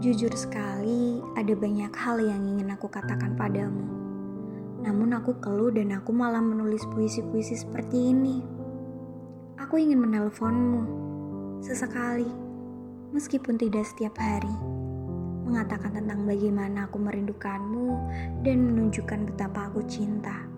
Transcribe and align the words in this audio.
Jujur 0.00 0.32
sekali, 0.32 1.20
ada 1.36 1.52
banyak 1.52 1.92
hal 1.92 2.24
yang 2.24 2.40
ingin 2.40 2.72
aku 2.72 2.88
katakan 2.88 3.36
padamu. 3.36 3.84
Namun 4.80 5.12
aku 5.12 5.36
keluh 5.44 5.68
dan 5.68 5.92
aku 5.92 6.08
malah 6.08 6.40
menulis 6.40 6.88
puisi-puisi 6.88 7.60
seperti 7.60 8.08
ini. 8.08 8.40
Aku 9.60 9.76
ingin 9.76 10.00
menelponmu 10.00 10.82
sesekali, 11.60 12.32
meskipun 13.12 13.60
tidak 13.60 13.84
setiap 13.92 14.16
hari. 14.16 14.56
Mengatakan 15.44 15.92
tentang 15.92 16.24
bagaimana 16.24 16.88
aku 16.88 16.96
merindukanmu 16.96 17.88
dan 18.40 18.72
menunjukkan 18.72 19.28
betapa 19.28 19.68
aku 19.68 19.84
cinta. 19.84 20.48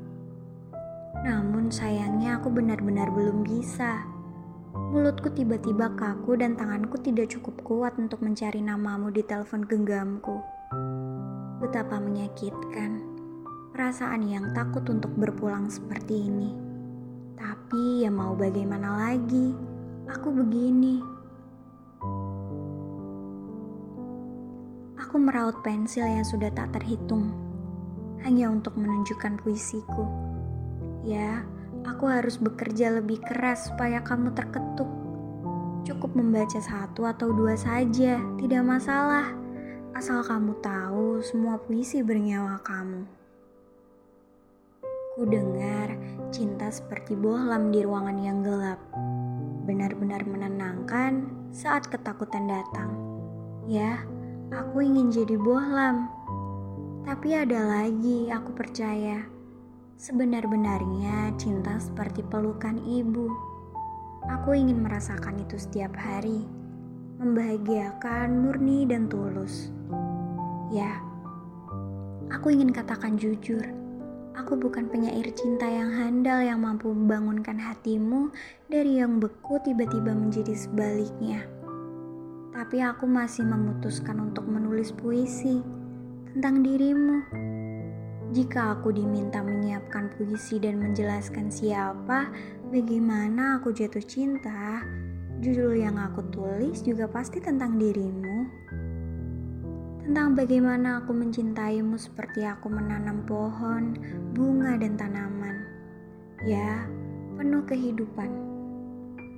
Namun 1.27 1.67
sayangnya 1.75 2.39
aku 2.39 2.47
benar-benar 2.47 3.11
belum 3.11 3.43
bisa. 3.43 4.07
Mulutku 4.73 5.29
tiba-tiba 5.29 5.93
kaku 5.93 6.41
dan 6.41 6.57
tanganku 6.57 6.97
tidak 6.97 7.29
cukup 7.29 7.61
kuat 7.61 7.93
untuk 8.01 8.25
mencari 8.25 8.65
namamu 8.65 9.13
di 9.13 9.21
telepon 9.21 9.69
genggamku. 9.69 10.41
Betapa 11.61 12.01
menyakitkan 12.01 13.05
perasaan 13.77 14.25
yang 14.25 14.57
takut 14.57 14.81
untuk 14.89 15.13
berpulang 15.13 15.69
seperti 15.69 16.25
ini. 16.25 16.57
Tapi 17.37 18.05
ya 18.05 18.09
mau 18.09 18.33
bagaimana 18.33 19.13
lagi, 19.13 19.53
aku 20.09 20.29
begini. 20.33 21.05
Aku 25.05 25.21
meraut 25.21 25.61
pensil 25.61 26.09
yang 26.09 26.25
sudah 26.25 26.49
tak 26.49 26.73
terhitung, 26.73 27.29
hanya 28.25 28.49
untuk 28.49 28.73
menunjukkan 28.81 29.37
puisiku. 29.45 30.09
Ya, 31.05 31.45
Aku 31.83 32.07
harus 32.07 32.39
bekerja 32.39 32.95
lebih 32.95 33.19
keras 33.27 33.67
supaya 33.67 33.99
kamu 34.07 34.31
terketuk. 34.39 34.87
Cukup 35.83 36.15
membaca 36.15 36.63
satu 36.63 37.11
atau 37.11 37.35
dua 37.35 37.59
saja, 37.59 38.23
tidak 38.39 38.63
masalah. 38.63 39.35
Asal 39.93 40.23
kamu 40.23 40.55
tahu 40.63 41.19
semua 41.27 41.59
puisi 41.59 42.01
bernyawa 42.07 42.63
kamu. 42.63 43.03
Ku 45.19 45.27
dengar 45.27 45.93
cinta 46.31 46.71
seperti 46.71 47.19
bohlam 47.19 47.75
di 47.75 47.83
ruangan 47.83 48.19
yang 48.23 48.47
gelap. 48.47 48.79
Benar-benar 49.67 50.23
menenangkan 50.25 51.27
saat 51.51 51.91
ketakutan 51.91 52.47
datang. 52.47 52.95
Ya, 53.67 54.07
aku 54.55 54.87
ingin 54.87 55.11
jadi 55.11 55.35
bohlam. 55.35 56.07
Tapi 57.03 57.35
ada 57.35 57.59
lagi, 57.67 58.31
aku 58.31 58.55
percaya 58.55 59.42
Sebenar-benarnya 60.01 61.37
cinta 61.37 61.77
seperti 61.77 62.25
pelukan 62.25 62.81
ibu. 62.81 63.29
Aku 64.39 64.57
ingin 64.57 64.81
merasakan 64.81 65.43
itu 65.43 65.59
setiap 65.61 65.93
hari, 65.99 66.49
membahagiakan, 67.21 68.33
murni, 68.41 68.89
dan 68.89 69.11
tulus. 69.11 69.69
Ya, 70.73 71.03
aku 72.33 72.55
ingin 72.55 72.73
katakan 72.73 73.21
jujur, 73.21 73.63
aku 74.33 74.57
bukan 74.57 74.89
penyair 74.89 75.29
cinta 75.37 75.69
yang 75.69 75.93
handal 75.93 76.41
yang 76.41 76.65
mampu 76.65 76.89
membangunkan 76.89 77.61
hatimu 77.61 78.33
dari 78.73 79.03
yang 79.03 79.21
beku 79.21 79.61
tiba-tiba 79.61 80.17
menjadi 80.17 80.57
sebaliknya. 80.57 81.45
Tapi 82.53 82.81
aku 82.81 83.05
masih 83.05 83.45
memutuskan 83.45 84.21
untuk 84.21 84.49
menulis 84.49 84.93
puisi 84.93 85.61
tentang 86.33 86.65
dirimu 86.65 87.21
jika 88.33 88.81
aku 88.81 88.97
diminta 88.97 89.45
menyiapkan 89.45 90.09
puisi 90.17 90.57
dan 90.57 90.81
menjelaskan 90.81 91.53
siapa, 91.53 92.33
bagaimana 92.73 93.61
aku 93.61 93.77
jatuh 93.77 94.01
cinta, 94.01 94.81
judul 95.45 95.77
yang 95.77 96.01
aku 96.01 96.25
tulis 96.33 96.81
juga 96.81 97.05
pasti 97.13 97.45
tentang 97.45 97.77
dirimu. 97.77 98.49
Tentang 100.01 100.33
bagaimana 100.33 101.05
aku 101.05 101.13
mencintaimu 101.13 102.01
seperti 102.01 102.49
aku 102.49 102.73
menanam 102.73 103.21
pohon, 103.29 104.01
bunga, 104.33 104.81
dan 104.81 104.97
tanaman. 104.97 105.69
Ya, 106.49 106.89
penuh 107.37 107.63
kehidupan. 107.69 108.33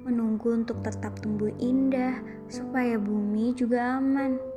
Menunggu 0.06 0.54
untuk 0.54 0.86
tetap 0.86 1.18
tumbuh 1.18 1.50
indah 1.58 2.22
supaya 2.46 2.94
bumi 2.94 3.58
juga 3.58 3.98
aman. 3.98 4.53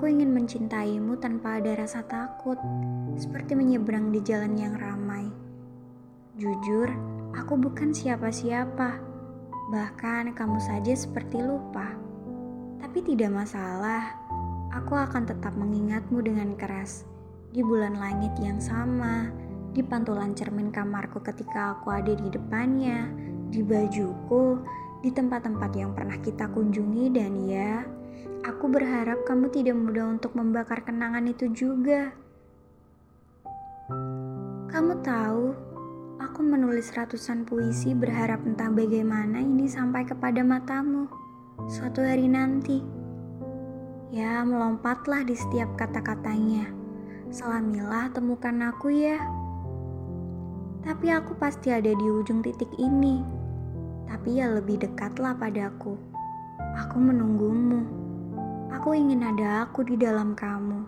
Aku 0.00 0.08
ingin 0.08 0.32
mencintaimu 0.32 1.20
tanpa 1.20 1.60
ada 1.60 1.76
rasa 1.76 2.00
takut, 2.00 2.56
seperti 3.20 3.52
menyeberang 3.52 4.08
di 4.08 4.24
jalan 4.24 4.56
yang 4.56 4.72
ramai. 4.80 5.28
Jujur, 6.40 6.88
aku 7.36 7.60
bukan 7.60 7.92
siapa-siapa. 7.92 8.96
Bahkan 9.68 10.32
kamu 10.32 10.56
saja 10.56 10.96
seperti 10.96 11.44
lupa. 11.44 11.92
Tapi 12.80 13.12
tidak 13.12 13.44
masalah, 13.44 14.16
aku 14.72 14.96
akan 14.96 15.28
tetap 15.28 15.52
mengingatmu 15.52 16.24
dengan 16.24 16.56
keras. 16.56 17.04
Di 17.52 17.60
bulan 17.60 18.00
langit 18.00 18.32
yang 18.40 18.56
sama, 18.56 19.28
di 19.76 19.84
pantulan 19.84 20.32
cermin 20.32 20.72
kamarku 20.72 21.20
ketika 21.20 21.76
aku 21.76 21.92
ada 21.92 22.16
di 22.16 22.32
depannya, 22.32 23.04
di 23.52 23.60
bajuku, 23.60 24.64
di 25.04 25.12
tempat-tempat 25.12 25.76
yang 25.76 25.92
pernah 25.92 26.16
kita 26.24 26.48
kunjungi 26.48 27.12
dan 27.12 27.36
ya, 27.44 27.99
Aku 28.40 28.72
berharap 28.72 29.28
kamu 29.28 29.52
tidak 29.52 29.76
mudah 29.76 30.16
untuk 30.16 30.32
membakar 30.32 30.80
kenangan 30.80 31.28
itu 31.28 31.52
juga. 31.52 32.16
Kamu 34.72 35.04
tahu, 35.04 35.52
aku 36.16 36.40
menulis 36.40 36.88
ratusan 36.96 37.44
puisi 37.44 37.92
berharap 37.92 38.40
entah 38.48 38.72
bagaimana 38.72 39.44
ini 39.44 39.68
sampai 39.68 40.08
kepada 40.08 40.40
matamu 40.40 41.04
suatu 41.68 42.00
hari 42.00 42.32
nanti. 42.32 42.80
Ya, 44.08 44.40
melompatlah 44.40 45.20
di 45.22 45.36
setiap 45.36 45.76
kata-katanya. 45.76 46.64
Selamilah 47.28 48.08
temukan 48.10 48.72
aku 48.72 48.88
ya. 48.88 49.20
Tapi 50.80 51.12
aku 51.12 51.36
pasti 51.36 51.68
ada 51.70 51.92
di 51.92 52.06
ujung 52.08 52.40
titik 52.40 52.72
ini. 52.80 53.20
Tapi 54.08 54.40
ya 54.40 54.48
lebih 54.48 54.80
dekatlah 54.80 55.36
padaku. 55.36 55.94
Aku 56.74 56.96
menunggumu. 56.96 58.09
Aku 58.70 58.94
ingin 58.94 59.26
ada 59.26 59.66
aku 59.66 59.82
di 59.82 59.98
dalam 59.98 60.38
kamu. 60.38 60.86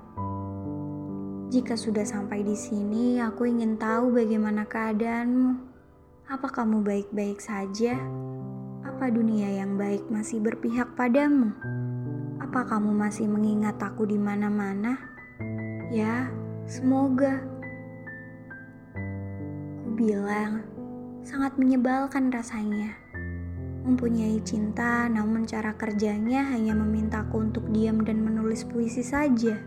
Jika 1.50 1.74
sudah 1.74 2.06
sampai 2.06 2.46
di 2.46 2.54
sini, 2.54 3.18
aku 3.18 3.50
ingin 3.50 3.74
tahu 3.74 4.14
bagaimana 4.14 4.62
keadaanmu. 4.70 5.58
Apa 6.30 6.46
kamu 6.46 6.86
baik-baik 6.86 7.42
saja? 7.42 7.98
Apa 8.86 9.10
dunia 9.10 9.50
yang 9.50 9.74
baik 9.74 10.06
masih 10.14 10.38
berpihak 10.38 10.94
padamu? 10.94 11.50
Apa 12.38 12.70
kamu 12.70 12.94
masih 12.94 13.26
mengingat 13.26 13.74
aku 13.82 14.06
di 14.06 14.16
mana-mana? 14.16 15.02
Ya, 15.90 16.30
semoga. 16.70 17.42
Ku 19.82 19.90
bilang, 19.98 20.62
sangat 21.26 21.58
menyebalkan 21.58 22.30
rasanya 22.30 23.01
mempunyai 23.82 24.38
cinta, 24.46 25.10
namun 25.10 25.42
cara 25.42 25.74
kerjanya 25.74 26.46
hanya 26.54 26.74
memintaku 26.78 27.42
untuk 27.42 27.66
diam 27.74 28.02
dan 28.06 28.22
menulis 28.22 28.62
puisi 28.62 29.02
saja. 29.02 29.58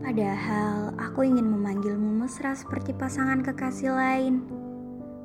Padahal 0.00 0.96
aku 0.96 1.26
ingin 1.26 1.50
memanggilmu 1.50 2.24
mesra 2.24 2.56
seperti 2.56 2.96
pasangan 2.96 3.44
kekasih 3.44 3.92
lain, 3.92 4.44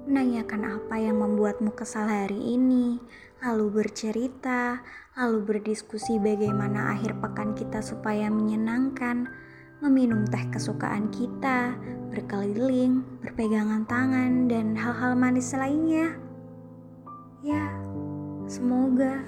menanyakan 0.09 0.81
apa 0.81 0.95
yang 0.99 1.21
membuatmu 1.21 1.71
kesal 1.77 2.09
hari 2.09 2.57
ini, 2.59 2.99
lalu 3.39 3.69
bercerita, 3.69 4.81
lalu 5.15 5.39
berdiskusi 5.45 6.17
bagaimana 6.17 6.97
akhir 6.97 7.15
pekan 7.21 7.53
kita 7.55 7.79
supaya 7.79 8.27
menyenangkan, 8.27 9.29
meminum 9.85 10.25
teh 10.27 10.45
kesukaan 10.49 11.13
kita, 11.13 11.77
berkeliling, 12.09 13.05
berpegangan 13.21 13.85
tangan, 13.85 14.49
dan 14.49 14.73
hal-hal 14.73 15.13
manis 15.13 15.53
lainnya. 15.53 16.30
Ya, 17.41 17.73
semoga 18.45 19.25